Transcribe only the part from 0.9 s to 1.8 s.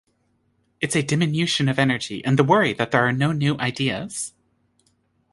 a diminution of